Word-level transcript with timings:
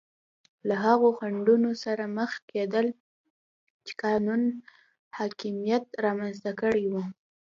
له 0.67 0.75
هغو 0.85 1.09
خنډونو 1.17 1.71
سره 1.83 2.03
مخ 2.17 2.31
کېدل 2.51 2.87
چې 3.85 3.91
قانون 4.03 4.41
حاکمیت 5.17 5.85
رامنځته 6.05 6.51
کړي 6.61 6.85
وو. 6.91 7.03